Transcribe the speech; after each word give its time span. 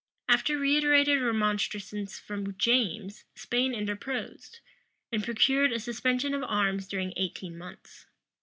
After 0.27 0.57
reiterated 0.57 1.21
remonstrances 1.21 2.17
from 2.17 2.57
James, 2.57 3.25
Spain 3.35 3.75
interposed, 3.75 4.59
and 5.11 5.23
procured 5.23 5.71
a 5.71 5.79
suspension 5.79 6.33
of 6.33 6.41
arms 6.41 6.87
during 6.87 7.13
eighteen 7.17 7.55
months. 7.55 8.07